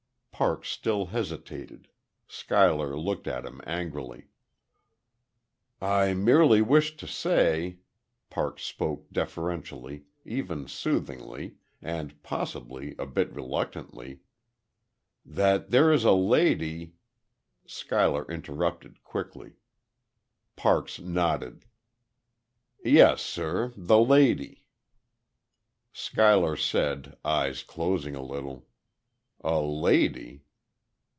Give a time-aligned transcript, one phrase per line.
[0.33, 1.87] Parks still hesitated.
[2.27, 4.25] Schuyler looked at him angrily.
[5.79, 7.77] "I merely wished to say,"
[8.31, 14.21] Parks spoke deferentially, even soothingly, and possibly a bit reluctantly,
[15.23, 16.95] "that there is a lady"
[17.77, 19.57] Schuyler interrupted, quickly.
[20.55, 21.65] Parks nodded.
[22.83, 23.73] "Yes, sir.
[23.77, 24.65] The lady."
[25.93, 28.67] Schuyler said, eyes closing a little:
[29.43, 30.43] "A lady."